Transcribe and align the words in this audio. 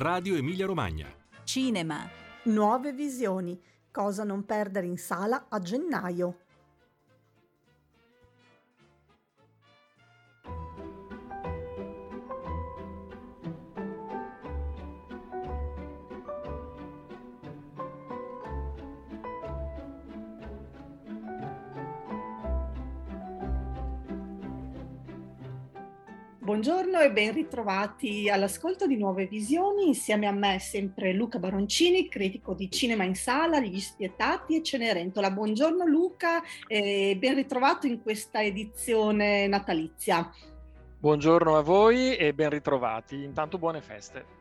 Radio 0.00 0.34
Emilia 0.34 0.64
Romagna. 0.64 1.14
Cinema. 1.44 2.08
Nuove 2.44 2.94
visioni. 2.94 3.60
Cosa 3.90 4.24
non 4.24 4.46
perdere 4.46 4.86
in 4.86 4.96
sala 4.96 5.44
a 5.50 5.60
gennaio. 5.60 6.38
Buongiorno 26.50 26.98
e 26.98 27.12
ben 27.12 27.32
ritrovati 27.32 28.28
all'ascolto 28.28 28.88
di 28.88 28.96
Nuove 28.96 29.26
Visioni. 29.26 29.86
Insieme 29.86 30.26
a 30.26 30.32
me 30.32 30.58
sempre 30.58 31.12
Luca 31.12 31.38
Baroncini, 31.38 32.08
critico 32.08 32.54
di 32.54 32.68
Cinema 32.68 33.04
in 33.04 33.14
Sala, 33.14 33.60
Gli 33.60 33.78
Spietati 33.78 34.56
e 34.56 34.62
Cenerentola. 34.64 35.30
Buongiorno 35.30 35.86
Luca 35.86 36.42
e 36.66 37.16
ben 37.16 37.36
ritrovato 37.36 37.86
in 37.86 38.02
questa 38.02 38.42
edizione 38.42 39.46
natalizia. 39.46 40.28
Buongiorno 40.98 41.56
a 41.56 41.60
voi 41.60 42.16
e 42.16 42.34
ben 42.34 42.50
ritrovati. 42.50 43.22
Intanto 43.22 43.56
buone 43.56 43.80
feste. 43.80 44.39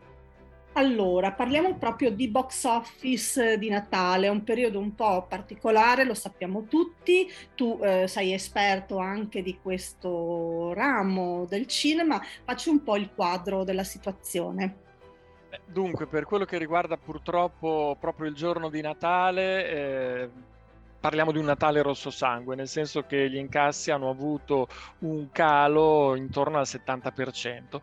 Allora, 0.74 1.32
parliamo 1.32 1.76
proprio 1.76 2.12
di 2.12 2.30
box 2.30 2.64
office 2.64 3.58
di 3.58 3.70
Natale, 3.70 4.28
è 4.28 4.30
un 4.30 4.44
periodo 4.44 4.80
un 4.80 4.94
po' 4.96 5.26
particolare, 5.28 6.06
lo 6.06 6.14
sappiamo 6.14 6.66
tutti, 6.68 7.28
tu 7.56 7.80
eh, 7.82 8.08
sei 8.08 8.34
esperto 8.34 8.98
anche 8.98 9.42
di 9.42 9.60
questo 9.62 10.72
ramo 10.74 11.46
del 11.46 11.66
cinema, 11.66 12.22
facci 12.46 12.70
un 12.70 12.84
po' 12.84 12.96
il 12.96 13.10
quadro 13.14 13.64
della 13.64 13.84
situazione. 13.84 14.88
Dunque, 15.66 16.06
per 16.06 16.26
quello 16.26 16.46
che 16.46 16.58
riguarda 16.58 16.98
purtroppo 16.98 17.98
proprio 18.00 18.30
il 18.30 18.36
giorno 18.36 18.70
di 18.70 18.82
Natale, 18.82 19.70
eh, 19.70 20.30
parliamo 21.00 21.32
di 21.32 21.40
un 21.40 21.46
Natale 21.46 21.82
rosso 21.82 22.10
sangue, 22.10 22.56
nel 22.56 22.68
senso 22.68 23.04
che 23.04 23.30
gli 23.30 23.38
incassi 23.38 23.90
hanno 23.90 24.10
avuto 24.10 24.68
un 25.00 25.30
calo 25.32 26.16
intorno 26.16 26.58
al 26.60 26.68
70%. 26.68 27.82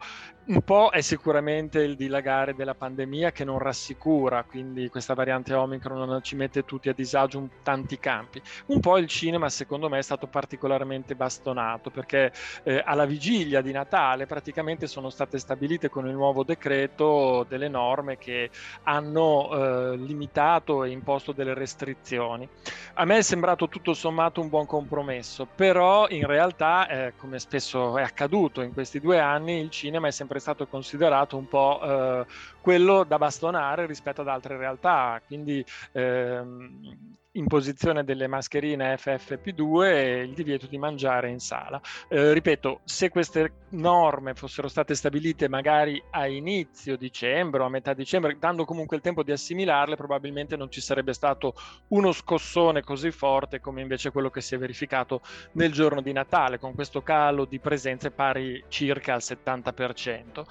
Un 0.48 0.62
po' 0.62 0.90
è 0.90 1.00
sicuramente 1.00 1.80
il 1.80 1.96
dilagare 1.96 2.54
della 2.54 2.76
pandemia 2.76 3.32
che 3.32 3.42
non 3.42 3.58
rassicura, 3.58 4.44
quindi 4.44 4.88
questa 4.88 5.12
variante 5.12 5.52
Omicron 5.54 6.20
ci 6.22 6.36
mette 6.36 6.64
tutti 6.64 6.88
a 6.88 6.94
disagio 6.94 7.38
in 7.38 7.48
tanti 7.64 7.98
campi. 7.98 8.40
Un 8.66 8.78
po' 8.78 8.96
il 8.96 9.08
cinema 9.08 9.48
secondo 9.48 9.88
me 9.88 9.98
è 9.98 10.02
stato 10.02 10.28
particolarmente 10.28 11.16
bastonato 11.16 11.90
perché 11.90 12.30
eh, 12.62 12.80
alla 12.84 13.06
vigilia 13.06 13.60
di 13.60 13.72
Natale 13.72 14.26
praticamente 14.26 14.86
sono 14.86 15.10
state 15.10 15.40
stabilite 15.40 15.88
con 15.88 16.06
il 16.06 16.14
nuovo 16.14 16.44
decreto 16.44 17.44
delle 17.48 17.66
norme 17.66 18.16
che 18.16 18.48
hanno 18.84 19.50
eh, 19.50 19.96
limitato 19.96 20.84
e 20.84 20.90
imposto 20.90 21.32
delle 21.32 21.54
restrizioni. 21.54 22.48
A 22.94 23.04
me 23.04 23.16
è 23.18 23.22
sembrato 23.22 23.68
tutto 23.68 23.94
sommato 23.94 24.40
un 24.40 24.48
buon 24.48 24.66
compromesso, 24.66 25.48
però 25.52 26.06
in 26.08 26.24
realtà, 26.24 26.86
eh, 26.86 27.14
come 27.16 27.40
spesso 27.40 27.98
è 27.98 28.02
accaduto 28.02 28.60
in 28.60 28.72
questi 28.72 29.00
due 29.00 29.18
anni, 29.18 29.58
il 29.58 29.70
cinema 29.70 30.06
è 30.06 30.12
sempre 30.12 30.34
sempre 30.36 30.40
stato 30.40 30.66
considerato 30.66 31.36
un 31.36 31.48
po' 31.48 31.80
eh, 31.82 32.26
quello 32.60 33.04
da 33.04 33.18
bastonare 33.18 33.86
rispetto 33.86 34.20
ad 34.20 34.28
altre 34.28 34.56
realtà, 34.56 35.20
quindi 35.26 35.64
ehm, 35.92 37.16
imposizione 37.38 38.04
delle 38.04 38.26
mascherine 38.26 38.96
FFP2 38.96 39.84
e 39.84 40.22
il 40.22 40.34
divieto 40.34 40.66
di 40.66 40.78
mangiare 40.78 41.30
in 41.30 41.38
sala. 41.38 41.80
Eh, 42.08 42.32
ripeto, 42.32 42.80
se 42.84 43.08
queste 43.08 43.52
norme 43.70 44.34
fossero 44.34 44.68
state 44.68 44.94
stabilite 44.94 45.48
magari 45.48 46.02
a 46.10 46.26
inizio 46.26 46.96
dicembre 46.96 47.62
o 47.62 47.66
a 47.66 47.68
metà 47.68 47.94
dicembre, 47.94 48.36
dando 48.38 48.64
comunque 48.64 48.96
il 48.96 49.02
tempo 49.02 49.22
di 49.22 49.32
assimilarle, 49.32 49.96
probabilmente 49.96 50.56
non 50.56 50.70
ci 50.70 50.80
sarebbe 50.80 51.12
stato 51.12 51.54
uno 51.88 52.12
scossone 52.12 52.82
così 52.82 53.10
forte 53.10 53.60
come 53.60 53.80
invece 53.80 54.10
quello 54.10 54.30
che 54.30 54.40
si 54.40 54.54
è 54.54 54.58
verificato 54.58 55.20
nel 55.52 55.72
giorno 55.72 56.00
di 56.00 56.12
Natale, 56.12 56.58
con 56.58 56.74
questo 56.74 57.02
calo 57.02 57.44
di 57.44 57.58
presenze 57.58 58.10
pari 58.10 58.64
circa 58.68 59.14
al 59.14 59.20
70%. 59.22 60.44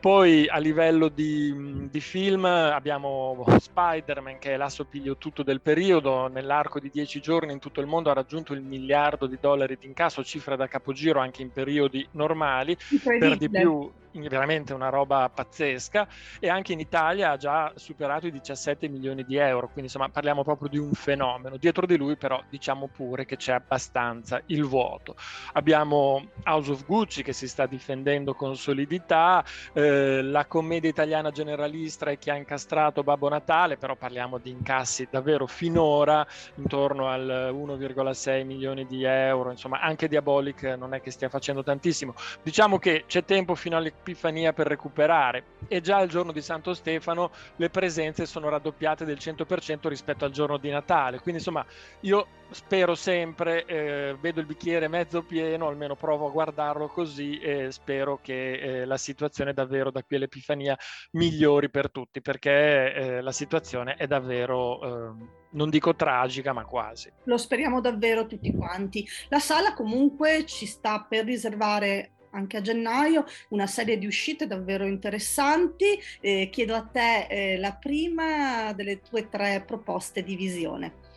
Poi 0.00 0.48
a 0.48 0.56
livello 0.56 1.08
di, 1.08 1.88
di 1.90 2.00
film 2.00 2.46
abbiamo 2.46 3.44
Spider-Man 3.58 4.38
che 4.38 4.54
è 4.54 4.56
l'assopiglio 4.56 5.18
tutto 5.18 5.42
del 5.42 5.60
periodo, 5.60 6.26
nell'arco 6.30 6.80
di 6.80 6.90
dieci 6.90 7.20
giorni 7.20 7.52
in 7.52 7.58
tutto 7.58 7.80
il 7.80 7.86
mondo 7.86 8.10
ha 8.10 8.14
raggiunto 8.14 8.52
il 8.52 8.62
miliardo 8.62 9.26
di 9.26 9.38
dollari 9.40 9.76
di 9.78 9.86
incasso, 9.86 10.24
cifra 10.24 10.56
da 10.56 10.66
capogiro 10.66 11.20
anche 11.20 11.42
in 11.42 11.52
periodi 11.52 12.06
normali, 12.12 12.76
per 13.18 13.36
di 13.36 13.50
più 13.50 13.90
veramente 14.12 14.72
una 14.72 14.88
roba 14.88 15.30
pazzesca 15.32 16.08
e 16.38 16.48
anche 16.48 16.72
in 16.72 16.80
Italia 16.80 17.32
ha 17.32 17.36
già 17.36 17.72
superato 17.76 18.26
i 18.26 18.32
17 18.32 18.88
milioni 18.88 19.24
di 19.24 19.36
euro, 19.36 19.66
quindi 19.66 19.82
insomma 19.82 20.08
parliamo 20.08 20.42
proprio 20.42 20.68
di 20.68 20.78
un 20.78 20.92
fenomeno. 20.92 21.56
Dietro 21.56 21.86
di 21.86 21.96
lui 21.96 22.16
però 22.16 22.42
diciamo 22.48 22.88
pure 22.88 23.24
che 23.24 23.36
c'è 23.36 23.52
abbastanza 23.52 24.40
il 24.46 24.64
vuoto. 24.64 25.14
Abbiamo 25.52 26.30
House 26.44 26.70
of 26.72 26.84
Gucci 26.84 27.22
che 27.22 27.32
si 27.32 27.48
sta 27.48 27.66
difendendo 27.66 28.34
con 28.34 28.56
solidità, 28.56 29.44
eh, 29.72 30.22
la 30.22 30.46
commedia 30.46 30.90
italiana 30.90 31.30
generalista 31.30 32.14
che 32.16 32.30
ha 32.30 32.36
incastrato 32.36 33.02
Babbo 33.02 33.28
Natale, 33.28 33.76
però 33.76 33.96
parliamo 33.96 34.38
di 34.38 34.50
incassi 34.50 35.06
davvero 35.10 35.46
finora 35.46 36.26
intorno 36.56 37.08
al 37.08 37.50
1,6 37.52 38.44
milioni 38.44 38.86
di 38.86 39.04
euro, 39.04 39.50
insomma 39.50 39.80
anche 39.80 40.08
Diabolic 40.08 40.62
non 40.78 40.94
è 40.94 41.00
che 41.00 41.10
stia 41.10 41.28
facendo 41.28 41.62
tantissimo. 41.62 42.14
Diciamo 42.42 42.78
che 42.78 43.04
c'è 43.06 43.24
tempo 43.24 43.54
fino 43.54 43.76
alle 43.76 43.94
Epifania 44.00 44.52
per 44.52 44.66
recuperare 44.66 45.44
e 45.68 45.80
già 45.80 46.00
il 46.00 46.08
giorno 46.08 46.32
di 46.32 46.40
Santo 46.40 46.74
Stefano 46.74 47.30
le 47.56 47.70
presenze 47.70 48.26
sono 48.26 48.48
raddoppiate 48.48 49.04
del 49.04 49.18
100% 49.18 49.88
rispetto 49.88 50.24
al 50.24 50.32
giorno 50.32 50.56
di 50.56 50.70
Natale. 50.70 51.20
Quindi 51.20 51.40
insomma 51.40 51.64
io 52.00 52.26
spero 52.50 52.94
sempre, 52.94 53.64
eh, 53.66 54.16
vedo 54.20 54.40
il 54.40 54.46
bicchiere 54.46 54.88
mezzo 54.88 55.22
pieno, 55.22 55.68
almeno 55.68 55.94
provo 55.94 56.26
a 56.26 56.30
guardarlo 56.30 56.88
così 56.88 57.38
e 57.38 57.70
spero 57.70 58.18
che 58.20 58.52
eh, 58.52 58.84
la 58.84 58.96
situazione 58.96 59.52
davvero 59.52 59.90
da 59.90 60.02
qui 60.02 60.16
all'Epifania 60.16 60.76
migliori 61.12 61.70
per 61.70 61.90
tutti 61.90 62.20
perché 62.20 62.94
eh, 62.94 63.20
la 63.20 63.32
situazione 63.32 63.94
è 63.94 64.06
davvero 64.06 64.82
ehm, 64.82 65.28
non 65.52 65.70
dico 65.70 65.94
tragica, 65.94 66.52
ma 66.52 66.64
quasi. 66.64 67.10
Lo 67.24 67.36
speriamo 67.36 67.80
davvero 67.80 68.26
tutti 68.26 68.52
quanti. 68.54 69.06
La 69.28 69.40
sala 69.40 69.74
comunque 69.74 70.44
ci 70.46 70.66
sta 70.66 71.04
per 71.08 71.24
riservare 71.24 72.12
anche 72.30 72.56
a 72.56 72.60
gennaio, 72.60 73.24
una 73.48 73.66
serie 73.66 73.98
di 73.98 74.06
uscite 74.06 74.46
davvero 74.46 74.86
interessanti. 74.86 75.98
Eh, 76.20 76.48
chiedo 76.50 76.74
a 76.74 76.82
te 76.82 77.26
eh, 77.28 77.58
la 77.58 77.72
prima 77.74 78.72
delle 78.72 79.00
tue 79.00 79.28
tre 79.28 79.62
proposte 79.66 80.22
di 80.22 80.36
visione. 80.36 81.09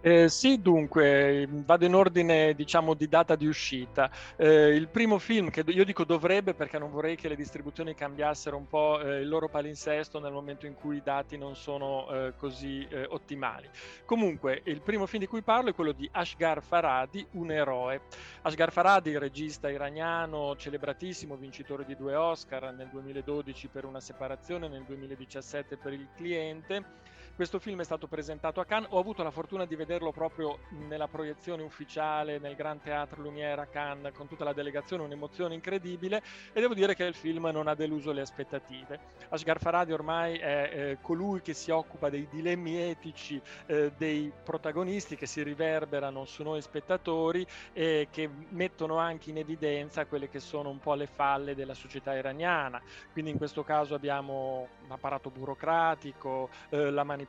Eh, 0.00 0.28
sì, 0.28 0.62
dunque, 0.62 1.48
vado 1.50 1.84
in 1.84 1.94
ordine, 1.94 2.54
diciamo, 2.54 2.94
di 2.94 3.08
data 3.08 3.34
di 3.34 3.46
uscita. 3.46 4.08
Eh, 4.36 4.68
il 4.68 4.88
primo 4.88 5.18
film, 5.18 5.50
che 5.50 5.64
io 5.66 5.84
dico 5.84 6.04
dovrebbe 6.04 6.54
perché 6.54 6.78
non 6.78 6.90
vorrei 6.92 7.16
che 7.16 7.26
le 7.26 7.34
distribuzioni 7.34 7.94
cambiassero 7.94 8.56
un 8.56 8.68
po' 8.68 9.00
eh, 9.00 9.20
il 9.22 9.28
loro 9.28 9.48
palinsesto 9.48 10.20
nel 10.20 10.30
momento 10.30 10.66
in 10.66 10.74
cui 10.74 10.96
i 10.98 11.02
dati 11.02 11.36
non 11.36 11.56
sono 11.56 12.08
eh, 12.10 12.32
così 12.36 12.86
eh, 12.88 13.06
ottimali. 13.08 13.68
Comunque, 14.04 14.62
il 14.66 14.82
primo 14.82 15.06
film 15.06 15.22
di 15.22 15.28
cui 15.28 15.42
parlo 15.42 15.70
è 15.70 15.74
quello 15.74 15.92
di 15.92 16.08
Ashgar 16.12 16.62
Faradi, 16.62 17.26
Un 17.32 17.50
eroe. 17.50 18.02
Ashgar 18.42 18.70
Faradi, 18.70 19.18
regista 19.18 19.68
iraniano, 19.68 20.54
celebratissimo, 20.54 21.34
vincitore 21.34 21.84
di 21.84 21.96
due 21.96 22.14
Oscar 22.14 22.72
nel 22.72 22.88
2012 22.88 23.66
per 23.66 23.84
una 23.84 24.00
separazione, 24.00 24.68
nel 24.68 24.84
2017 24.84 25.76
per 25.76 25.92
il 25.92 26.06
cliente 26.14 27.16
questo 27.38 27.60
film 27.60 27.78
è 27.82 27.84
stato 27.84 28.08
presentato 28.08 28.58
a 28.58 28.64
Cannes, 28.64 28.88
ho 28.90 28.98
avuto 28.98 29.22
la 29.22 29.30
fortuna 29.30 29.64
di 29.64 29.76
vederlo 29.76 30.10
proprio 30.10 30.58
nella 30.88 31.06
proiezione 31.06 31.62
ufficiale 31.62 32.40
nel 32.40 32.56
Gran 32.56 32.80
Teatro 32.80 33.22
Lumière 33.22 33.60
a 33.60 33.66
Cannes 33.66 34.12
con 34.12 34.26
tutta 34.26 34.42
la 34.42 34.52
delegazione, 34.52 35.04
un'emozione 35.04 35.54
incredibile 35.54 36.20
e 36.52 36.60
devo 36.60 36.74
dire 36.74 36.96
che 36.96 37.04
il 37.04 37.14
film 37.14 37.46
non 37.52 37.68
ha 37.68 37.76
deluso 37.76 38.10
le 38.10 38.22
aspettative. 38.22 38.98
Ashgar 39.28 39.60
Faradi 39.60 39.92
ormai 39.92 40.36
è 40.38 40.70
eh, 40.72 40.98
colui 41.00 41.40
che 41.40 41.54
si 41.54 41.70
occupa 41.70 42.10
dei 42.10 42.26
dilemmi 42.28 42.76
etici 42.76 43.40
eh, 43.66 43.92
dei 43.96 44.32
protagonisti 44.42 45.14
che 45.14 45.26
si 45.26 45.40
riverberano 45.40 46.24
su 46.24 46.42
noi 46.42 46.60
spettatori 46.60 47.46
e 47.72 48.08
che 48.10 48.28
mettono 48.48 48.96
anche 48.96 49.30
in 49.30 49.38
evidenza 49.38 50.06
quelle 50.06 50.28
che 50.28 50.40
sono 50.40 50.70
un 50.70 50.80
po' 50.80 50.94
le 50.94 51.06
falle 51.06 51.54
della 51.54 51.74
società 51.74 52.16
iraniana. 52.16 52.82
Quindi 53.12 53.30
in 53.30 53.36
questo 53.36 53.62
caso 53.62 53.94
abbiamo 53.94 54.70
l'apparato 54.88 55.30
burocratico, 55.30 56.50
eh, 56.70 56.90
la 56.90 57.04
manipolazione, 57.04 57.26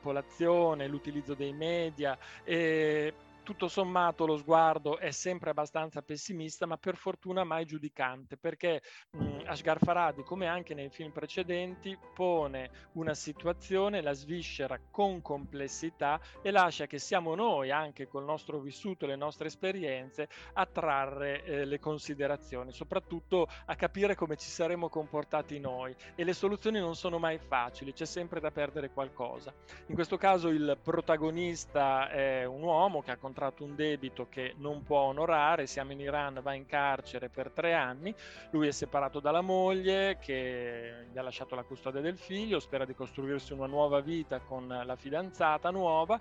l'utilizzo 0.87 1.35
dei 1.35 1.53
media 1.53 2.17
e 2.43 3.13
tutto 3.49 3.67
sommato 3.67 4.27
lo 4.27 4.37
sguardo 4.37 4.99
è 4.99 5.09
sempre 5.09 5.49
abbastanza 5.49 6.03
pessimista, 6.03 6.67
ma 6.67 6.77
per 6.77 6.95
fortuna 6.95 7.43
mai 7.43 7.65
giudicante, 7.65 8.37
perché 8.37 8.83
mh, 9.09 9.45
Ashgar 9.45 9.79
Faradi, 9.79 10.21
come 10.21 10.45
anche 10.45 10.75
nei 10.75 10.91
film 10.91 11.11
precedenti, 11.11 11.97
pone 12.13 12.69
una 12.91 13.15
situazione, 13.15 14.03
la 14.03 14.13
sviscera 14.13 14.79
con 14.91 15.23
complessità 15.23 16.21
e 16.43 16.51
lascia 16.51 16.85
che 16.85 16.99
siamo 16.99 17.33
noi, 17.33 17.71
anche 17.71 18.07
col 18.07 18.23
nostro 18.23 18.59
vissuto 18.59 19.05
e 19.05 19.07
le 19.07 19.15
nostre 19.15 19.47
esperienze, 19.47 20.29
a 20.53 20.67
trarre 20.67 21.43
eh, 21.43 21.65
le 21.65 21.79
considerazioni, 21.79 22.71
soprattutto 22.71 23.47
a 23.65 23.75
capire 23.75 24.13
come 24.13 24.35
ci 24.35 24.47
saremmo 24.47 24.89
comportati 24.89 25.59
noi. 25.59 25.95
E 26.13 26.23
le 26.23 26.33
soluzioni 26.33 26.79
non 26.79 26.93
sono 26.93 27.17
mai 27.17 27.39
facili, 27.39 27.93
c'è 27.93 28.05
sempre 28.05 28.39
da 28.39 28.51
perdere 28.51 28.91
qualcosa. 28.91 29.51
In 29.87 29.95
questo 29.95 30.17
caso 30.17 30.49
il 30.49 30.77
protagonista 30.83 32.11
è 32.11 32.45
un 32.45 32.61
uomo 32.61 33.01
che 33.01 33.09
ha 33.09 33.17
contratto 33.17 33.37
un 33.59 33.75
debito 33.75 34.27
che 34.29 34.53
non 34.57 34.83
può 34.83 34.99
onorare, 34.99 35.65
siamo 35.65 35.93
in 35.93 35.99
Iran, 36.01 36.39
va 36.41 36.53
in 36.53 36.65
carcere 36.65 37.29
per 37.29 37.51
tre 37.51 37.73
anni, 37.73 38.13
lui 38.51 38.67
è 38.67 38.71
separato 38.71 39.19
dalla 39.19 39.41
moglie 39.41 40.17
che 40.19 41.07
gli 41.11 41.17
ha 41.17 41.21
lasciato 41.21 41.55
la 41.55 41.63
custodia 41.63 42.01
del 42.01 42.17
figlio, 42.17 42.59
spera 42.59 42.85
di 42.85 42.93
costruirsi 42.93 43.53
una 43.53 43.65
nuova 43.65 44.01
vita 44.01 44.39
con 44.39 44.67
la 44.67 44.95
fidanzata 44.95 45.69
nuova, 45.71 46.19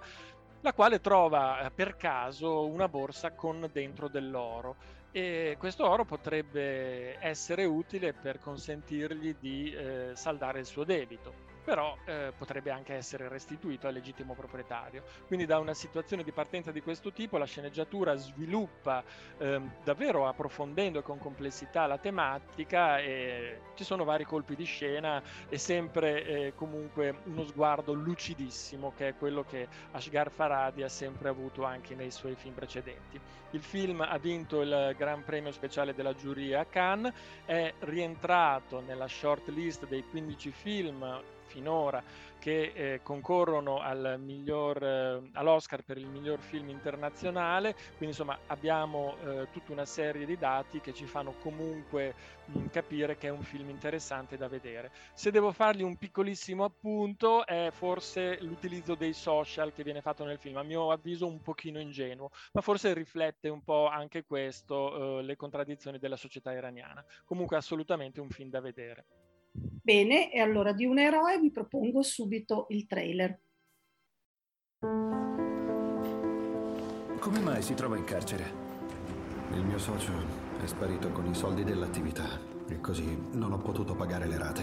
la 0.61 0.73
quale 0.73 1.01
trova 1.01 1.61
eh, 1.61 1.71
per 1.71 1.97
caso 1.97 2.67
una 2.67 2.89
borsa 2.89 3.33
con 3.33 3.69
dentro 3.73 4.09
dell'oro. 4.09 4.77
E 5.11 5.57
questo 5.59 5.89
oro 5.89 6.05
potrebbe 6.05 7.19
essere 7.21 7.65
utile 7.65 8.13
per 8.13 8.39
consentirgli 8.39 9.37
di 9.39 9.73
eh, 9.73 10.11
saldare 10.15 10.61
il 10.61 10.67
suo 10.67 10.85
debito 10.85 11.48
però 11.69 11.95
eh, 12.07 12.33
potrebbe 12.35 12.71
anche 12.71 12.95
essere 12.95 13.29
restituito 13.29 13.87
al 13.89 13.93
legittimo 13.93 14.33
proprietario. 14.33 15.03
Quindi 15.27 15.45
da 15.45 15.59
una 15.59 15.75
situazione 15.75 16.23
di 16.23 16.33
partenza 16.33 16.73
di 16.73 16.81
questo 16.81 17.13
tipo 17.13 17.37
la 17.37 17.45
sceneggiatura 17.45 18.15
sviluppa 18.15 19.05
eh, 19.37 19.61
davvero 19.85 20.27
approfondendo 20.27 21.03
con 21.03 21.19
complessità 21.19 21.85
la 21.85 21.99
tematica 21.99 23.01
e 23.01 23.61
ci 23.75 23.85
sono 23.85 24.05
vari 24.05 24.25
colpi 24.25 24.57
di 24.57 24.65
scena 24.65 25.23
e 25.51 25.59
sempre 25.59 26.25
eh, 26.25 26.53
comunque 26.55 27.19
uno 27.25 27.45
sguardo 27.45 27.93
lucidissimo 27.93 28.95
che 28.97 29.09
è 29.09 29.15
quello 29.19 29.45
che 29.45 29.69
Ashgar 29.91 30.31
Faradi 30.31 30.83
ha 30.83 30.89
sempre 30.89 31.29
avuto 31.29 31.65
anche 31.65 31.95
nei 31.95 32.11
suoi 32.11 32.35
film 32.35 32.55
precedenti. 32.55 33.21
Il 33.51 33.61
film 33.61 34.01
ha 34.01 34.17
vinto 34.17 34.63
il 34.63 34.95
Gran 34.97 35.23
Premio 35.23 35.53
Speciale 35.53 35.93
della 35.93 36.15
giuria 36.15 36.61
a 36.61 36.65
Cannes, 36.65 37.13
è 37.45 37.75
rientrato 37.81 38.81
nella 38.81 39.07
short 39.07 39.49
list 39.49 39.87
dei 39.87 40.03
15 40.03 40.51
film 40.51 41.37
finora 41.49 42.03
che 42.39 42.73
eh, 42.75 43.01
concorrono 43.03 43.81
al 43.81 44.17
miglior, 44.19 44.83
eh, 44.83 45.31
all'Oscar 45.33 45.83
per 45.83 45.99
il 45.99 46.07
miglior 46.07 46.39
film 46.39 46.69
internazionale, 46.69 47.75
quindi 47.97 48.07
insomma 48.07 48.39
abbiamo 48.47 49.17
eh, 49.25 49.49
tutta 49.51 49.73
una 49.73 49.85
serie 49.85 50.25
di 50.25 50.39
dati 50.39 50.81
che 50.81 50.95
ci 50.95 51.05
fanno 51.07 51.35
comunque 51.41 52.15
mh, 52.45 52.67
capire 52.71 53.17
che 53.17 53.27
è 53.27 53.31
un 53.31 53.43
film 53.43 53.71
interessante 53.71 54.37
da 54.37 54.49
vedere. 54.49 54.91
Se 55.15 55.31
devo 55.31 55.53
fargli 55.53 55.83
un 55.83 55.97
piccolissimo 55.97 56.65
appunto 56.65 57.45
è 57.45 57.71
forse 57.73 58.39
l'utilizzo 58.43 58.95
dei 58.95 59.13
social 59.13 59.73
che 59.73 59.83
viene 59.83 60.01
fatto 60.01 60.25
nel 60.25 60.39
film, 60.39 60.57
a 60.57 60.63
mio 60.63 60.91
avviso 60.93 61.27
un 61.27 61.43
pochino 61.43 61.81
ingenuo, 61.81 62.31
ma 62.53 62.61
forse 62.61 62.95
riflette 62.95 63.49
un 63.49 63.63
po' 63.65 63.89
anche 63.89 64.25
questo, 64.25 65.19
eh, 65.19 65.23
le 65.23 65.37
contraddizioni 65.37 65.99
della 65.99 66.17
società 66.17 66.53
iraniana. 66.53 67.05
Comunque 67.25 67.57
assolutamente 67.57 68.21
un 68.21 68.31
film 68.31 68.51
da 68.51 68.61
vedere. 68.61 69.05
Bene, 69.83 70.33
e 70.33 70.41
allora 70.41 70.73
di 70.73 70.85
un 70.85 70.99
eroe 70.99 71.39
vi 71.39 71.51
propongo 71.51 72.03
subito 72.03 72.67
il 72.69 72.87
trailer. 72.87 73.41
Come 77.19 77.41
mai 77.41 77.63
si 77.63 77.75
trova 77.75 77.97
in 77.97 78.05
carcere? 78.05 78.45
Il 79.53 79.65
mio 79.65 79.79
socio 79.79 80.13
è 80.63 80.67
sparito 80.67 81.11
con 81.11 81.27
i 81.27 81.35
soldi 81.35 81.65
dell'attività 81.65 82.39
e 82.69 82.81
così 82.81 83.19
non 83.33 83.53
ho 83.53 83.59
potuto 83.59 83.95
pagare 83.95 84.27
le 84.27 84.39
rate. 84.39 84.63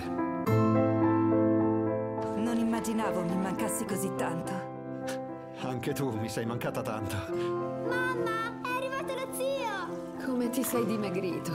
Non 2.37 2.57
immaginavo 2.57 3.21
mi 3.23 3.35
mancassi 3.35 3.83
così 3.85 4.13
tanto. 4.15 4.51
Anche 5.61 5.93
tu 5.93 6.11
mi 6.11 6.29
sei 6.29 6.45
mancata 6.45 6.81
tanto. 6.81 7.15
Mamma, 7.87 8.61
è 8.61 8.69
arrivato 8.69 9.13
lo 9.15 9.33
zio! 9.33 10.25
Come 10.25 10.49
ti 10.49 10.63
sei 10.63 10.85
dimagrito? 10.85 11.51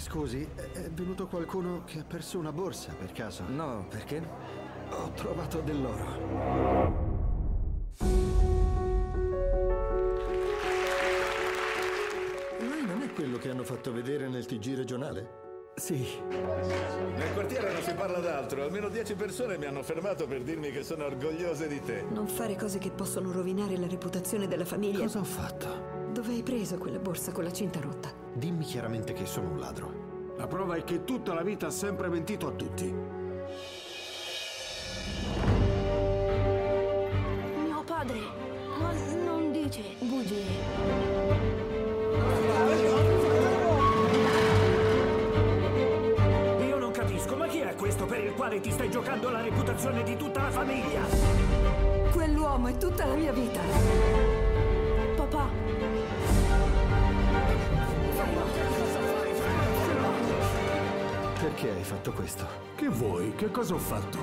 Scusi, 0.00 0.48
è 0.72 0.88
venuto 0.90 1.26
qualcuno 1.26 1.82
che 1.84 1.98
ha 1.98 2.04
perso 2.04 2.38
una 2.38 2.52
borsa 2.52 2.94
per 2.94 3.12
caso? 3.12 3.44
No, 3.46 3.86
perché? 3.90 4.26
Ho 4.90 5.10
trovato 5.12 5.60
dell'oro. 5.60 6.04
Lei 12.58 12.86
non 12.86 13.02
è 13.02 13.12
quello 13.12 13.36
che 13.36 13.50
hanno 13.50 13.64
fatto 13.64 13.92
vedere 13.92 14.28
nel 14.28 14.46
TG 14.46 14.76
regionale? 14.76 15.46
Sì. 15.74 16.06
Nel 16.28 17.32
quartiere 17.34 17.72
non 17.72 17.82
si 17.82 17.92
parla 17.92 18.18
d'altro. 18.18 18.62
Almeno 18.62 18.88
dieci 18.88 19.14
persone 19.14 19.58
mi 19.58 19.66
hanno 19.66 19.82
fermato 19.82 20.26
per 20.26 20.42
dirmi 20.42 20.70
che 20.70 20.82
sono 20.82 21.04
orgogliose 21.04 21.68
di 21.68 21.80
te. 21.82 22.04
Non 22.10 22.26
fare 22.26 22.56
cose 22.56 22.78
che 22.78 22.90
possono 22.90 23.30
rovinare 23.30 23.76
la 23.76 23.86
reputazione 23.86 24.48
della 24.48 24.64
famiglia. 24.64 25.00
Cosa 25.00 25.20
ho 25.20 25.24
fatto? 25.24 25.87
Dove 26.18 26.32
hai 26.32 26.42
preso 26.42 26.78
quella 26.78 26.98
borsa 26.98 27.30
con 27.30 27.44
la 27.44 27.52
cinta 27.52 27.78
rotta? 27.78 28.12
Dimmi 28.32 28.64
chiaramente 28.64 29.12
che 29.12 29.24
sono 29.24 29.50
un 29.50 29.60
ladro. 29.60 30.34
La 30.36 30.48
prova 30.48 30.74
è 30.74 30.82
che 30.82 31.04
tutta 31.04 31.32
la 31.32 31.42
vita 31.42 31.68
ha 31.68 31.70
sempre 31.70 32.08
mentito 32.08 32.48
a 32.48 32.50
tutti. 32.50 32.92
Mio 37.62 37.84
padre 37.84 38.18
non, 38.80 39.24
non 39.24 39.52
dice 39.52 39.80
bugie. 40.00 40.42
Io 46.66 46.78
non 46.78 46.90
capisco, 46.90 47.36
ma 47.36 47.46
chi 47.46 47.58
è 47.60 47.76
questo 47.76 48.06
per 48.06 48.24
il 48.24 48.34
quale 48.34 48.58
ti 48.58 48.72
stai 48.72 48.90
giocando 48.90 49.30
la 49.30 49.40
reputazione 49.40 50.02
di 50.02 50.16
tutta 50.16 50.42
la 50.42 50.50
famiglia? 50.50 51.02
Quell'uomo 52.10 52.66
è 52.66 52.76
tutta 52.76 53.06
la 53.06 53.14
mia 53.14 53.30
vita. 53.30 54.27
Perché 61.48 61.70
hai 61.70 61.82
fatto 61.82 62.12
questo? 62.12 62.46
Che 62.76 62.88
vuoi? 62.88 63.34
Che 63.34 63.50
cosa 63.50 63.72
ho 63.72 63.78
fatto? 63.78 64.18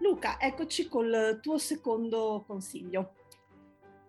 Luca, 0.00 0.38
eccoci 0.38 0.86
col 0.86 1.38
tuo 1.40 1.56
secondo 1.56 2.44
consiglio. 2.46 3.14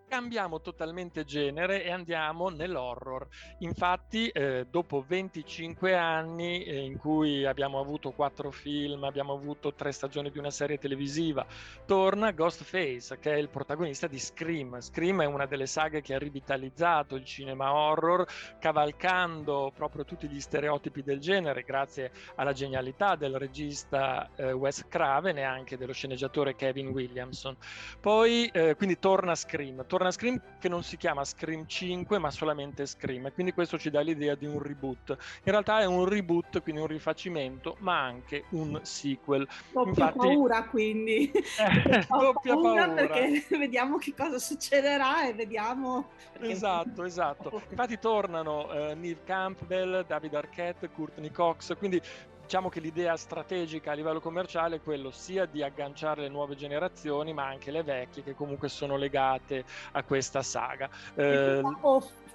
Cambiamo 0.06 0.60
totalmente 0.60 1.24
genere 1.24 1.82
e 1.84 1.90
andiamo 1.90 2.48
nell'horror. 2.48 3.26
Infatti, 3.58 4.28
eh, 4.28 4.66
dopo 4.70 5.04
25 5.06 5.94
anni 5.96 6.64
eh, 6.64 6.78
in 6.78 6.96
cui 6.98 7.44
abbiamo 7.44 7.80
avuto 7.80 8.12
quattro 8.12 8.50
film, 8.50 9.04
abbiamo 9.04 9.32
avuto 9.32 9.74
tre 9.74 9.92
stagioni 9.92 10.30
di 10.30 10.38
una 10.38 10.50
serie 10.50 10.78
televisiva, 10.78 11.44
torna 11.84 12.30
Ghostface, 12.30 13.18
che 13.18 13.34
è 13.34 13.36
il 13.36 13.48
protagonista 13.48 14.06
di 14.06 14.18
Scream. 14.18 14.80
Scream 14.80 15.22
è 15.22 15.26
una 15.26 15.46
delle 15.46 15.66
saghe 15.66 16.00
che 16.00 16.14
ha 16.14 16.18
rivitalizzato 16.18 17.16
il 17.16 17.24
cinema 17.24 17.74
horror, 17.74 18.26
cavalcando 18.58 19.72
proprio 19.74 20.04
tutti 20.04 20.28
gli 20.28 20.40
stereotipi 20.40 21.02
del 21.02 21.18
genere, 21.18 21.62
grazie 21.62 22.12
alla 22.36 22.52
genialità 22.52 23.16
del 23.16 23.38
regista 23.38 24.30
eh, 24.36 24.52
Wes 24.52 24.86
Craven 24.88 25.38
e 25.38 25.42
anche 25.42 25.76
dello 25.76 25.92
sceneggiatore 25.92 26.54
Kevin 26.54 26.88
Williamson. 26.88 27.56
Poi, 28.00 28.46
eh, 28.52 28.74
quindi 28.76 28.98
torna 28.98 29.34
Scream, 29.34 29.84
torna 29.86 30.03
Scream 30.10 30.40
che 30.58 30.68
non 30.68 30.82
si 30.82 30.96
chiama 30.96 31.24
Scream 31.24 31.66
5 31.66 32.18
ma 32.18 32.30
solamente 32.30 32.86
Scream 32.86 33.26
e 33.26 33.32
quindi 33.32 33.52
questo 33.52 33.78
ci 33.78 33.90
dà 33.90 34.00
l'idea 34.00 34.34
di 34.34 34.46
un 34.46 34.60
reboot. 34.62 35.10
In 35.10 35.50
realtà 35.52 35.80
è 35.80 35.84
un 35.84 36.04
reboot, 36.06 36.62
quindi 36.62 36.80
un 36.80 36.86
rifacimento, 36.86 37.76
ma 37.80 38.00
anche 38.02 38.44
un 38.50 38.78
sequel. 38.82 39.46
Doppia 39.72 39.88
Infatti- 39.90 40.18
paura 40.18 40.64
quindi. 40.64 41.30
Eh, 41.84 42.06
Ho 42.08 42.20
doppia 42.20 42.54
paura. 42.54 42.88
perché 42.88 43.44
vediamo 43.56 43.96
che 43.98 44.14
cosa 44.16 44.38
succederà 44.38 45.26
e 45.28 45.34
vediamo... 45.34 46.10
perché- 46.32 46.50
Esatto, 46.50 47.04
esatto. 47.04 47.62
Infatti 47.68 47.98
tornano 47.98 48.70
eh, 48.72 48.94
Neve 48.94 49.22
Campbell, 49.24 50.04
David 50.06 50.34
Arquette, 50.34 50.90
Courtney 50.90 51.30
Cox, 51.30 51.76
quindi 51.76 52.00
diciamo 52.44 52.68
che 52.68 52.80
l'idea 52.80 53.16
strategica 53.16 53.92
a 53.92 53.94
livello 53.94 54.20
commerciale 54.20 54.76
è 54.76 54.80
quello 54.80 55.10
sia 55.10 55.46
di 55.46 55.62
agganciare 55.62 56.20
le 56.20 56.28
nuove 56.28 56.54
generazioni, 56.54 57.32
ma 57.32 57.46
anche 57.46 57.70
le 57.70 57.82
vecchie 57.82 58.22
che 58.22 58.34
comunque 58.34 58.68
sono 58.68 58.96
legate 58.96 59.64
a 59.92 60.04
questa 60.04 60.42
saga. 60.42 60.88
Eh, 61.14 61.60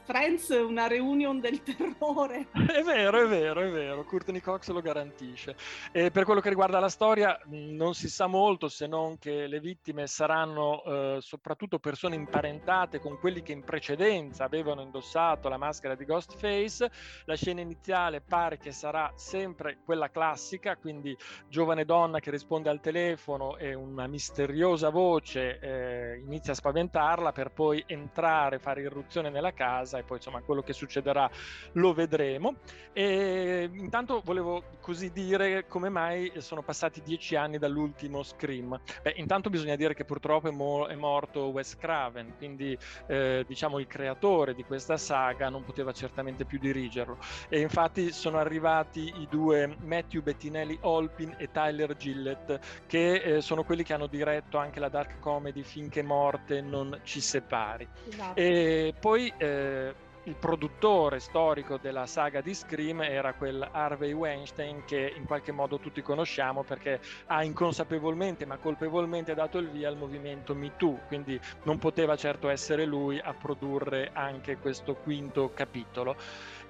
Friends 0.09 0.49
una 0.49 0.87
reunion 0.87 1.39
del 1.39 1.61
terrore. 1.61 2.47
È 2.51 2.81
vero, 2.81 3.21
è 3.21 3.27
vero, 3.27 3.61
è 3.61 3.69
vero, 3.69 4.03
Courtney 4.05 4.41
Cox 4.41 4.71
lo 4.71 4.81
garantisce. 4.81 5.55
E 5.91 6.09
per 6.09 6.23
quello 6.23 6.41
che 6.41 6.49
riguarda 6.49 6.79
la 6.79 6.89
storia 6.89 7.39
non 7.45 7.93
si 7.93 8.09
sa 8.09 8.25
molto 8.25 8.69
se 8.69 8.87
non 8.87 9.19
che 9.19 9.45
le 9.45 9.59
vittime 9.59 10.07
saranno 10.07 10.83
eh, 10.83 11.17
soprattutto 11.19 11.77
persone 11.77 12.15
imparentate 12.15 12.97
con 12.97 13.19
quelli 13.19 13.43
che 13.43 13.51
in 13.51 13.63
precedenza 13.63 14.45
avevano 14.45 14.81
indossato 14.81 15.47
la 15.47 15.57
maschera 15.57 15.93
di 15.93 16.05
Ghostface. 16.05 16.89
La 17.25 17.35
scena 17.35 17.61
iniziale 17.61 18.21
pare 18.21 18.57
che 18.57 18.71
sarà 18.71 19.11
sempre 19.13 19.77
quella 19.85 20.09
classica, 20.09 20.75
quindi 20.75 21.15
giovane 21.47 21.85
donna 21.85 22.19
che 22.19 22.31
risponde 22.31 22.69
al 22.69 22.79
telefono 22.79 23.57
e 23.57 23.75
una 23.75 24.07
misteriosa 24.07 24.89
voce 24.89 25.59
eh, 25.59 26.17
inizia 26.25 26.53
a 26.53 26.55
spaventarla 26.55 27.31
per 27.31 27.51
poi 27.51 27.83
entrare, 27.85 28.57
fare 28.57 28.81
irruzione 28.81 29.29
nella 29.29 29.53
casa 29.53 29.97
e 29.99 30.03
poi 30.03 30.17
insomma 30.17 30.41
quello 30.41 30.61
che 30.61 30.73
succederà 30.73 31.29
lo 31.73 31.93
vedremo. 31.93 32.55
E 32.93 33.69
intanto 33.73 34.21
volevo 34.23 34.63
così 34.81 35.11
dire 35.11 35.67
come 35.67 35.89
mai 35.89 36.31
sono 36.37 36.61
passati 36.61 37.01
dieci 37.01 37.35
anni 37.35 37.57
dall'ultimo 37.57 38.23
Scream. 38.23 38.79
Beh, 39.01 39.13
intanto 39.17 39.49
bisogna 39.49 39.75
dire 39.75 39.93
che 39.93 40.05
purtroppo 40.05 40.47
è, 40.47 40.51
mo- 40.51 40.87
è 40.87 40.95
morto 40.95 41.47
Wes 41.49 41.75
Craven, 41.77 42.35
quindi 42.37 42.77
eh, 43.07 43.43
diciamo 43.47 43.79
il 43.79 43.87
creatore 43.87 44.53
di 44.53 44.63
questa 44.63 44.97
saga 44.97 45.49
non 45.49 45.63
poteva 45.63 45.91
certamente 45.91 46.45
più 46.45 46.59
dirigerlo. 46.59 47.17
E 47.49 47.59
infatti 47.59 48.11
sono 48.11 48.37
arrivati 48.37 49.13
i 49.17 49.27
due 49.29 49.75
Matthew 49.81 50.21
Bettinelli 50.21 50.77
Olpin 50.81 51.35
e 51.37 51.51
Tyler 51.51 51.95
Gillett, 51.95 52.59
che 52.87 53.13
eh, 53.15 53.41
sono 53.41 53.63
quelli 53.63 53.83
che 53.83 53.93
hanno 53.93 54.07
diretto 54.07 54.57
anche 54.57 54.79
la 54.79 54.89
dark 54.89 55.19
comedy 55.19 55.63
Finché 55.63 56.01
morte 56.01 56.61
non 56.61 56.99
ci 57.03 57.21
separi. 57.21 57.87
Esatto. 58.07 58.39
E 58.39 58.93
poi 58.99 59.31
eh, 59.37 59.88
il 60.23 60.35
produttore 60.35 61.19
storico 61.19 61.77
della 61.77 62.05
saga 62.05 62.41
di 62.41 62.53
Scream 62.53 63.01
era 63.01 63.33
quel 63.33 63.67
Harvey 63.71 64.11
Weinstein 64.11 64.83
che 64.85 65.13
in 65.15 65.25
qualche 65.25 65.51
modo 65.51 65.79
tutti 65.79 66.01
conosciamo 66.01 66.63
perché 66.63 66.99
ha 67.27 67.43
inconsapevolmente 67.43 68.45
ma 68.45 68.57
colpevolmente 68.57 69.33
dato 69.33 69.57
il 69.57 69.69
via 69.69 69.87
al 69.87 69.97
movimento 69.97 70.53
Me 70.53 70.75
Too, 70.77 70.99
quindi 71.07 71.39
non 71.63 71.77
poteva 71.77 72.15
certo 72.15 72.49
essere 72.49 72.85
lui 72.85 73.19
a 73.19 73.33
produrre 73.33 74.11
anche 74.13 74.57
questo 74.57 74.95
quinto 74.95 75.51
capitolo. 75.53 76.15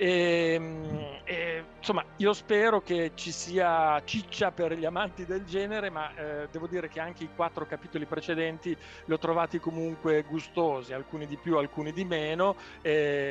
E, 0.02 0.54
ehm, 0.54 1.20
e, 1.26 1.64
insomma, 1.78 2.06
io 2.18 2.32
spero 2.32 2.82
che 2.82 3.12
ci 3.16 3.32
sia 3.32 4.02
ciccia 4.06 4.52
per 4.52 4.74
gli 4.74 4.86
amanti 4.86 5.26
del 5.26 5.44
genere, 5.44 5.90
ma 5.90 6.16
eh, 6.16 6.48
devo 6.50 6.68
dire 6.68 6.88
che 6.88 7.02
anche 7.02 7.26
i 7.26 7.30
quattro 7.36 7.66
capitoli 7.66 8.06
precedenti 8.06 8.76
li 9.06 9.14
ho 9.14 9.18
trovati 9.18 9.60
comunque 9.60 10.24
gustosi, 10.24 10.94
alcuni 10.94 11.28
di 11.28 11.36
più, 11.36 11.58
alcuni 11.58 11.92
di 11.92 12.06
meno, 12.06 12.56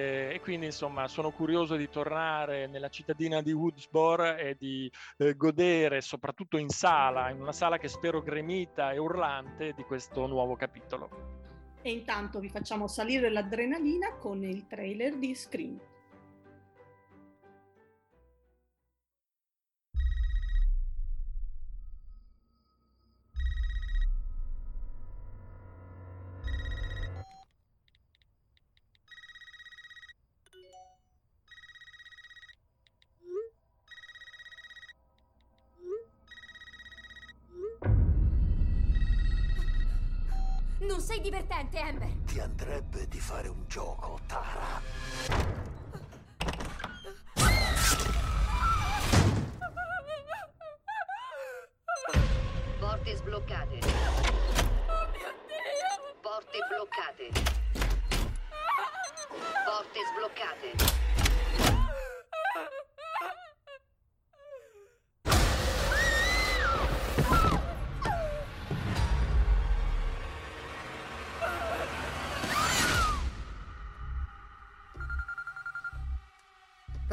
e, 0.09 0.35
e 0.35 0.41
quindi 0.41 0.67
insomma 0.67 1.07
sono 1.07 1.31
curioso 1.31 1.77
di 1.77 1.89
tornare 1.89 2.67
nella 2.67 2.89
cittadina 2.89 3.43
di 3.43 3.53
Woodsboro 3.53 4.37
e 4.37 4.57
di 4.59 4.91
eh, 5.19 5.35
godere, 5.37 6.01
soprattutto 6.01 6.57
in 6.57 6.69
sala, 6.69 7.31
in 7.31 7.41
una 7.41 7.53
sala 7.53 7.79
che 7.79 7.89
spero 7.89 8.23
gremita 8.23 8.93
e 8.93 8.99
urlante, 8.99 9.75
di 9.77 9.83
questo 9.85 10.27
nuovo 10.27 10.57
capitolo. 10.57 11.37
E 11.83 11.91
intanto 11.91 12.41
vi 12.41 12.49
facciamo 12.49 12.87
salire 12.89 13.31
l'adrenalina 13.31 14.17
con 14.17 14.43
il 14.43 14.67
trailer 14.67 15.17
di 15.17 15.35
Scream. 15.35 15.79
Non 40.89 41.01
sei 41.03 41.21
divertente, 41.21 41.79
Amber! 41.79 42.09
Ti 42.25 42.41
andrebbe 42.41 43.07
di 43.09 43.21
fare 43.21 43.49
un 43.49 43.63
gioco, 43.67 44.19
Tara. 44.27 45.48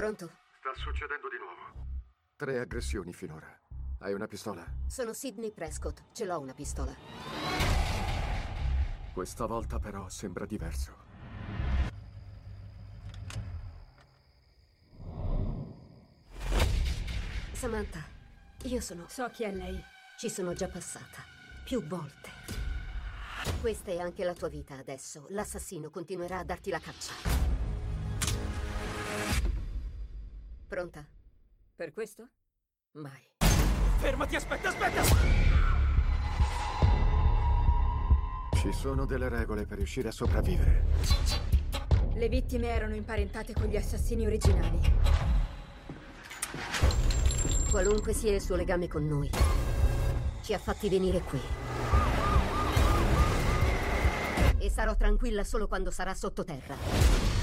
Pronto? 0.05 0.29
Sta 0.59 0.71
succedendo 0.75 1.27
di 1.29 1.38
nuovo. 1.39 1.88
Tre 2.35 2.59
aggressioni 2.59 3.12
finora. 3.12 3.47
Hai 4.01 4.13
una 4.13 4.27
pistola? 4.27 4.63
Sono 4.85 5.13
Sidney 5.13 5.51
Prescott. 5.51 6.03
Ce 6.13 6.25
l'ho 6.25 6.39
una 6.39 6.53
pistola. 6.53 6.93
Questa 9.12 9.47
volta 9.47 9.79
però 9.79 10.07
sembra 10.07 10.45
diverso. 10.45 10.93
Samantha, 17.53 18.03
io 18.65 18.81
sono... 18.81 19.07
So 19.07 19.27
chi 19.29 19.43
è 19.43 19.51
lei. 19.51 19.83
Ci 20.19 20.29
sono 20.29 20.53
già 20.53 20.67
passata. 20.67 21.24
Più 21.63 21.81
volte. 21.81 22.29
Questa 23.59 23.89
è 23.89 23.97
anche 23.97 24.24
la 24.24 24.35
tua 24.35 24.50
vita 24.50 24.75
adesso. 24.75 25.25
L'assassino 25.29 25.89
continuerà 25.89 26.38
a 26.38 26.43
darti 26.43 26.69
la 26.69 26.79
caccia. 26.79 27.35
Pronta? 30.67 31.05
Per 31.75 31.93
questo? 31.93 32.27
Mai. 32.93 33.34
Fermati, 33.98 34.36
aspetta, 34.36 34.69
aspetta! 34.69 35.03
Ci 38.55 38.74
sono 38.74 39.05
delle 39.05 39.29
regole 39.29 39.65
per 39.65 39.77
riuscire 39.77 40.07
a 40.07 40.12
sopravvivere. 40.12 40.86
Le 42.15 42.29
vittime 42.29 42.69
erano 42.69 42.95
imparentate 42.95 43.53
con 43.53 43.65
gli 43.65 43.75
assassini 43.75 44.25
originali. 44.25 44.79
Qualunque 47.69 48.13
sia 48.13 48.34
il 48.34 48.41
suo 48.41 48.55
legame 48.55 48.88
con 48.88 49.05
noi, 49.05 49.29
ci 50.41 50.53
ha 50.53 50.57
fatti 50.57 50.89
venire 50.89 51.22
qui. 51.22 51.41
E 54.57 54.69
sarò 54.69 54.95
tranquilla 54.95 55.43
solo 55.43 55.67
quando 55.67 55.91
sarà 55.91 56.15
sottoterra. 56.15 57.35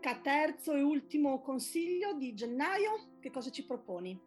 Luca, 0.00 0.18
terzo 0.22 0.72
e 0.72 0.80
ultimo 0.80 1.42
consiglio 1.42 2.14
di 2.14 2.32
gennaio, 2.32 3.18
che 3.20 3.30
cosa 3.30 3.50
ci 3.50 3.66
proponi? 3.66 4.18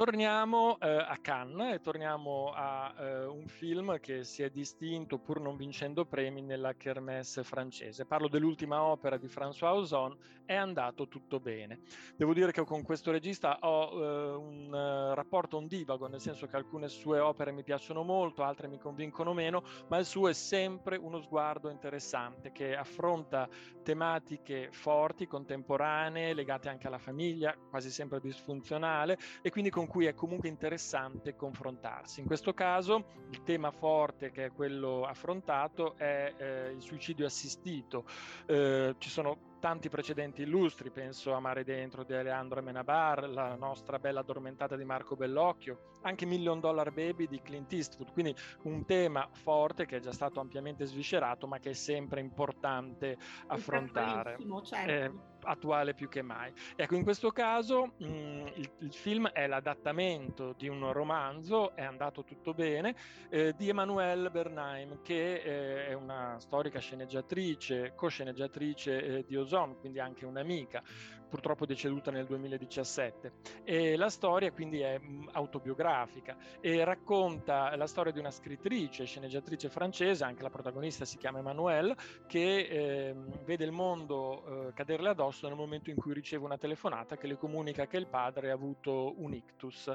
Torniamo 0.00 0.78
eh, 0.80 0.88
a 0.88 1.18
Cannes 1.20 1.74
e 1.74 1.80
torniamo 1.82 2.52
a 2.54 2.94
eh, 2.96 3.26
un 3.26 3.46
film 3.48 4.00
che 4.00 4.24
si 4.24 4.42
è 4.42 4.48
distinto 4.48 5.18
pur 5.18 5.42
non 5.42 5.58
vincendo 5.58 6.06
premi 6.06 6.40
nella 6.40 6.72
Kermesse 6.72 7.44
francese. 7.44 8.06
Parlo 8.06 8.26
dell'ultima 8.26 8.82
opera 8.82 9.18
di 9.18 9.26
François 9.26 9.74
Ozon, 9.74 10.16
È 10.46 10.54
andato 10.54 11.06
tutto 11.06 11.38
bene. 11.38 11.80
Devo 12.16 12.32
dire 12.32 12.50
che 12.50 12.64
con 12.64 12.82
questo 12.82 13.12
regista 13.12 13.58
ho 13.60 13.90
eh, 13.92 14.34
un 14.36 14.72
uh, 14.72 15.14
rapporto 15.14 15.58
ondivago, 15.58 16.08
nel 16.08 16.20
senso 16.20 16.46
che 16.46 16.56
alcune 16.56 16.88
sue 16.88 17.20
opere 17.20 17.52
mi 17.52 17.62
piacciono 17.62 18.02
molto, 18.02 18.42
altre 18.42 18.68
mi 18.68 18.78
convincono 18.78 19.34
meno, 19.34 19.62
ma 19.88 19.98
il 19.98 20.06
suo 20.06 20.28
è 20.28 20.32
sempre 20.32 20.96
uno 20.96 21.20
sguardo 21.20 21.68
interessante 21.68 22.52
che 22.52 22.74
affronta 22.74 23.48
tematiche 23.82 24.70
forti, 24.72 25.26
contemporanee, 25.26 26.32
legate 26.32 26.68
anche 26.68 26.86
alla 26.86 26.98
famiglia, 26.98 27.54
quasi 27.68 27.90
sempre 27.90 28.18
disfunzionale, 28.18 29.18
e 29.42 29.50
quindi 29.50 29.70
con 29.70 29.86
cui 29.90 30.06
è 30.06 30.14
comunque 30.14 30.48
interessante 30.48 31.34
confrontarsi. 31.34 32.20
In 32.20 32.26
questo 32.26 32.54
caso 32.54 33.06
il 33.30 33.42
tema 33.42 33.72
forte 33.72 34.30
che 34.30 34.44
è 34.44 34.52
quello 34.52 35.02
affrontato 35.02 35.96
è 35.96 36.32
eh, 36.36 36.70
il 36.70 36.80
suicidio 36.80 37.26
assistito. 37.26 38.04
Eh, 38.46 38.94
ci 38.98 39.10
sono 39.10 39.58
tanti 39.58 39.88
precedenti 39.88 40.42
illustri, 40.42 40.90
penso 40.90 41.32
a 41.32 41.40
Mare 41.40 41.64
Dentro 41.64 42.04
di 42.04 42.14
Alejandro 42.14 42.60
Amenabar, 42.60 43.28
la 43.28 43.56
nostra 43.56 43.98
bella 43.98 44.20
addormentata 44.20 44.76
di 44.76 44.84
Marco 44.84 45.16
Bellocchio, 45.16 45.98
anche 46.02 46.24
Million 46.24 46.60
Dollar 46.60 46.92
Baby 46.92 47.26
di 47.26 47.42
Clint 47.42 47.72
Eastwood, 47.72 48.12
quindi 48.12 48.32
un 48.62 48.86
tema 48.86 49.28
forte 49.32 49.86
che 49.86 49.96
è 49.96 50.00
già 50.00 50.12
stato 50.12 50.38
ampiamente 50.38 50.84
sviscerato 50.84 51.48
ma 51.48 51.58
che 51.58 51.70
è 51.70 51.74
sempre 51.74 52.20
importante 52.20 53.18
affrontare. 53.48 54.38
Certo. 54.62 54.90
Eh, 54.90 55.29
attuale 55.44 55.94
più 55.94 56.08
che 56.08 56.22
mai. 56.22 56.52
Ecco, 56.76 56.94
in 56.94 57.02
questo 57.02 57.30
caso 57.30 57.92
mh, 57.96 58.06
mm, 58.06 58.46
il, 58.54 58.70
il, 58.78 58.92
film 58.92 59.28
è 59.28 59.46
l'adattamento 59.46 60.54
di 60.56 60.68
un 60.68 60.92
romanzo, 60.92 61.74
è 61.74 61.82
andato 61.82 62.24
tutto 62.24 62.52
bene, 62.54 62.94
eh, 63.28 63.54
di 63.56 63.68
Emmanuelle 63.68 64.30
Bernheim, 64.30 65.02
che 65.02 65.34
eh, 65.34 65.86
è 65.88 65.92
una 65.92 66.36
storica 66.38 66.78
sceneggiatrice, 66.78 67.94
co-sceneggiatrice 67.94 69.02
eh, 69.02 69.24
di 69.26 69.36
Ozon, 69.36 69.78
quindi 69.78 70.00
anche 70.00 70.24
un'amica, 70.24 70.82
purtroppo 71.30 71.64
deceduta 71.64 72.10
nel 72.10 72.26
2017. 72.26 73.32
E 73.64 73.96
la 73.96 74.10
storia 74.10 74.52
quindi 74.52 74.80
è 74.80 74.98
mm, 74.98 75.28
autobiografica 75.32 76.36
e 76.60 76.84
racconta 76.84 77.74
la 77.76 77.86
storia 77.86 78.12
di 78.12 78.18
una 78.18 78.30
scrittrice, 78.30 79.04
sceneggiatrice 79.06 79.70
francese, 79.70 80.24
anche 80.24 80.42
la 80.42 80.50
protagonista 80.50 81.06
si 81.06 81.16
chiama 81.16 81.38
Emmanuelle, 81.38 81.96
che 82.26 82.66
ehm, 82.66 83.44
vede 83.44 83.64
il 83.64 83.72
mondo 83.72 84.68
eh, 84.68 84.72
caderle 84.74 85.10
addosso 85.10 85.46
nel 85.46 85.56
momento 85.56 85.88
in 85.88 85.96
cui 85.96 86.12
riceve 86.12 86.44
una 86.44 86.58
telefonata 86.58 87.16
che 87.16 87.26
le 87.26 87.38
comunica 87.38 87.86
che 87.86 87.96
il 87.96 88.08
padre 88.08 88.50
ha 88.50 88.54
avuto 88.54 89.14
un 89.16 89.32
ictus. 89.32 89.90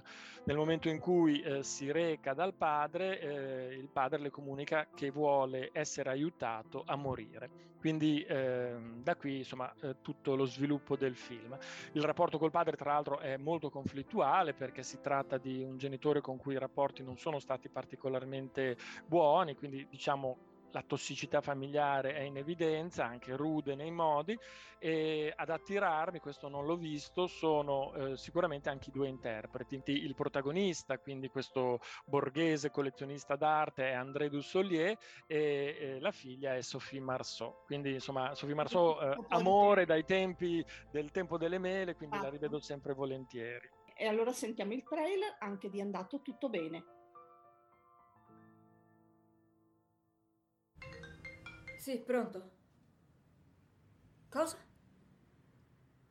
Nel 0.45 0.55
momento 0.55 0.89
in 0.89 0.99
cui 0.99 1.41
eh, 1.41 1.63
si 1.63 1.91
reca 1.91 2.33
dal 2.33 2.53
padre, 2.53 3.19
eh, 3.19 3.75
il 3.75 3.89
padre 3.89 4.19
le 4.19 4.29
comunica 4.31 4.87
che 4.95 5.11
vuole 5.11 5.69
essere 5.73 6.09
aiutato 6.09 6.83
a 6.85 6.95
morire. 6.95 7.73
Quindi 7.85 8.23
eh, 8.23 8.75
da 9.03 9.15
qui 9.15 9.37
insomma 9.37 9.71
eh, 9.81 9.97
tutto 10.01 10.35
lo 10.35 10.45
sviluppo 10.45 10.95
del 10.95 11.15
film. 11.15 11.24
Il 11.33 12.03
rapporto 12.03 12.37
col 12.37 12.51
padre 12.51 12.75
tra 12.75 12.91
l'altro 12.93 13.19
è 13.19 13.37
molto 13.37 13.69
conflittuale 13.69 14.53
perché 14.53 14.83
si 14.83 14.99
tratta 14.99 15.37
di 15.37 15.63
un 15.63 15.77
genitore 15.77 16.21
con 16.21 16.37
cui 16.37 16.53
i 16.53 16.59
rapporti 16.59 17.03
non 17.03 17.17
sono 17.17 17.39
stati 17.39 17.69
particolarmente 17.69 18.77
buoni, 19.05 19.55
quindi 19.55 19.87
diciamo 19.89 20.37
la 20.75 20.83
tossicità 20.85 21.39
familiare 21.39 22.15
è 22.15 22.19
in 22.19 22.35
evidenza, 22.35 23.05
anche 23.05 23.37
rude 23.37 23.75
nei 23.75 23.91
modi, 23.91 24.37
e 24.77 25.31
ad 25.33 25.49
attirarmi, 25.49 26.19
questo 26.19 26.49
non 26.49 26.65
l'ho 26.65 26.75
visto, 26.75 27.27
sono 27.27 27.93
eh, 27.93 28.17
sicuramente 28.17 28.67
anche 28.67 28.89
i 28.89 28.91
due 28.91 29.07
interpreti. 29.07 29.93
Il 29.93 30.15
protagonista, 30.15 30.99
quindi 30.99 31.29
questo 31.29 31.79
borghese 32.03 32.71
collezionista 32.71 33.37
d'arte, 33.37 33.91
è 33.91 33.93
André 33.93 34.29
Dussolier 34.29 34.97
e, 35.25 35.77
e 35.79 35.99
la 36.01 36.11
figlia 36.11 36.55
è 36.55 36.61
Sophie 36.61 36.99
Marceau. 36.99 37.63
Quindi 37.65 37.93
insomma, 37.93 38.35
Sophie 38.35 38.55
Marceau, 38.55 38.99
eh, 38.99 39.17
amore 39.29 39.85
dai 39.85 40.03
tempi 40.03 40.63
del 40.91 41.09
tempo 41.11 41.37
delle 41.37 41.57
mele, 41.57 41.95
quindi 41.95 42.17
ah. 42.17 42.23
la 42.23 42.29
rivedo 42.29 42.59
sempre 42.59 42.93
volentieri. 42.93 43.71
E 43.97 44.07
allora 44.07 44.33
sentiamo 44.33 44.73
il 44.73 44.83
trailer 44.83 45.37
anche 45.39 45.69
di 45.69 45.79
Andato 45.79 46.21
tutto 46.21 46.49
bene. 46.49 46.94
Sì, 51.85 51.99
pronto. 51.99 52.41
Cosa? 54.27 54.57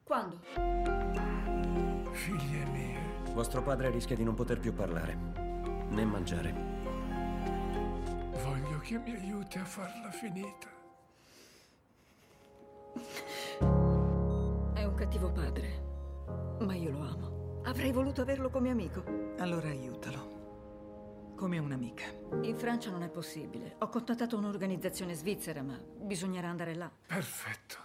Quando? 0.04 0.38
Figlie 2.12 2.64
mie. 2.66 3.32
Vostro 3.32 3.60
padre 3.60 3.90
rischia 3.90 4.14
di 4.14 4.22
non 4.22 4.36
poter 4.36 4.60
più 4.60 4.72
parlare, 4.72 5.16
né 5.88 6.04
mangiare. 6.04 6.54
Voglio 8.44 8.78
che 8.82 8.98
mi 8.98 9.16
aiuti 9.16 9.58
a 9.58 9.64
farla 9.64 10.12
finita. 10.12 10.68
È 14.74 14.84
un 14.84 14.94
cattivo 14.94 15.32
padre, 15.32 16.56
ma 16.60 16.74
io 16.76 16.92
lo 16.92 17.00
amo. 17.00 17.62
Avrei 17.64 17.90
voluto 17.90 18.20
averlo 18.20 18.48
come 18.48 18.70
amico. 18.70 19.02
Allora 19.38 19.70
aiutalo 19.70 20.33
come 21.34 21.58
un'amica. 21.58 22.04
In 22.42 22.56
Francia 22.56 22.90
non 22.90 23.02
è 23.02 23.08
possibile. 23.08 23.76
Ho 23.78 23.88
contattato 23.88 24.36
un'organizzazione 24.36 25.14
svizzera, 25.14 25.62
ma 25.62 25.78
bisognerà 25.78 26.48
andare 26.48 26.74
là. 26.74 26.90
Perfetto. 27.06 27.82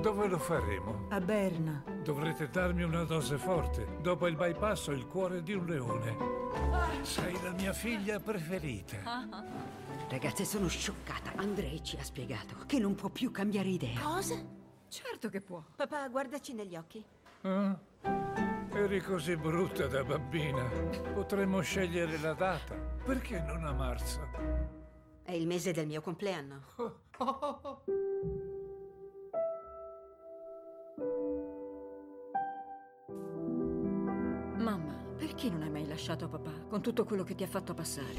Dove 0.00 0.28
lo 0.28 0.38
faremo? 0.38 1.08
A 1.10 1.20
Berna. 1.20 1.84
Dovrete 2.02 2.48
darmi 2.48 2.82
una 2.82 3.04
dose 3.04 3.36
forte. 3.36 3.98
Dopo 4.00 4.26
il 4.26 4.34
bypass 4.34 4.88
ho 4.88 4.92
il 4.92 5.06
cuore 5.06 5.42
di 5.42 5.52
un 5.52 5.66
leone. 5.66 6.16
Sei 7.02 7.40
la 7.42 7.52
mia 7.52 7.72
figlia 7.72 8.18
preferita. 8.18 8.96
Ragazze, 10.08 10.44
sono 10.44 10.68
scioccata. 10.68 11.32
Andrei 11.36 11.82
ci 11.84 11.96
ha 11.96 12.02
spiegato 12.02 12.56
che 12.66 12.78
non 12.78 12.94
può 12.94 13.10
più 13.10 13.30
cambiare 13.30 13.68
idea. 13.68 14.00
Cosa? 14.00 14.42
Certo 14.88 15.28
che 15.28 15.40
può. 15.42 15.62
Papà, 15.76 16.08
guardaci 16.08 16.54
negli 16.54 16.76
occhi. 16.76 17.04
Ah? 17.42 17.78
Eri 18.72 19.00
così 19.00 19.36
brutta 19.36 19.86
da 19.88 20.04
bambina. 20.04 20.62
Potremmo 21.12 21.60
scegliere 21.60 22.18
la 22.18 22.34
data. 22.34 22.74
Perché 23.04 23.40
non 23.40 23.64
a 23.64 23.72
marzo? 23.72 24.20
È 25.22 25.32
il 25.32 25.46
mese 25.46 25.72
del 25.72 25.86
mio 25.86 26.00
compleanno. 26.00 26.62
Mamma, 34.56 34.94
perché 35.16 35.50
non 35.50 35.62
hai 35.62 35.70
mai 35.70 35.86
lasciato 35.88 36.28
papà 36.28 36.52
con 36.68 36.80
tutto 36.80 37.04
quello 37.04 37.24
che 37.24 37.34
ti 37.34 37.42
ha 37.42 37.48
fatto 37.48 37.74
passare? 37.74 38.18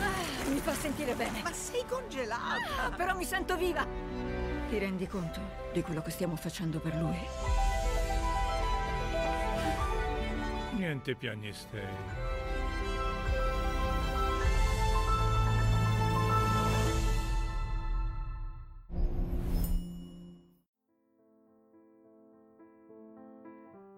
Ah, 0.00 0.48
mi 0.50 0.58
fa 0.58 0.72
sentire 0.74 1.14
bene. 1.14 1.40
Ma 1.42 1.52
sei 1.52 1.84
congelata! 1.88 2.84
Ah, 2.84 2.90
però 2.90 3.16
mi 3.16 3.24
sento 3.24 3.56
viva! 3.56 3.86
Ti 4.68 4.78
rendi 4.78 5.06
conto 5.06 5.40
di 5.72 5.80
quello 5.82 6.02
che 6.02 6.10
stiamo 6.10 6.36
facendo 6.36 6.78
per 6.78 6.94
lui? 6.94 7.16
Niente 10.76 11.14
piagnistei. 11.14 12.28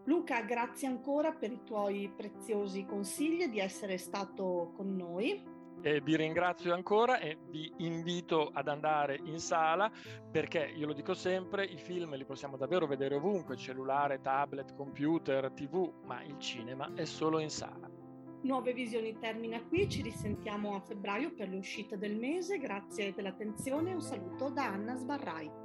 Luca, 0.05 0.43
grazie 0.43 0.89
ancora 0.89 1.33
per 1.33 1.53
i 1.53 1.63
tuoi 1.65 2.13
preziosi 2.15 2.85
consigli 2.85 3.49
di 3.49 3.61
essere 3.61 3.99
stato 3.99 4.73
con 4.75 4.97
noi. 4.97 5.62
Eh, 5.85 6.01
vi 6.01 6.17
ringrazio 6.17 6.73
ancora 6.75 7.19
e 7.19 7.39
vi 7.51 7.73
invito 7.79 8.51
ad 8.53 8.69
andare 8.69 9.19
in 9.25 9.41
sala 9.41 9.91
perché, 10.31 10.73
io 10.77 10.87
lo 10.87 10.93
dico 10.93 11.13
sempre, 11.13 11.65
i 11.65 11.77
film 11.77 12.15
li 12.15 12.25
possiamo 12.25 12.57
davvero 12.57 12.87
vedere 12.87 13.17
ovunque, 13.17 13.57
cellulare, 13.57 14.21
tablet, 14.21 14.77
computer, 14.77 15.51
tv, 15.51 15.93
ma 16.05 16.23
il 16.23 16.39
cinema 16.39 16.93
è 16.95 17.05
solo 17.05 17.41
in 17.41 17.51
sala. 17.51 17.91
Nuove 18.43 18.73
visioni 18.73 19.19
termina 19.19 19.61
qui, 19.63 19.89
ci 19.89 20.03
risentiamo 20.03 20.77
a 20.77 20.81
febbraio 20.81 21.35
per 21.35 21.49
le 21.49 21.57
uscite 21.57 21.99
del 21.99 22.17
mese, 22.17 22.59
grazie 22.59 23.13
dell'attenzione 23.13 23.93
un 23.93 24.01
saluto 24.01 24.51
da 24.51 24.67
Anna 24.67 24.95
Sbarrai. 24.95 25.62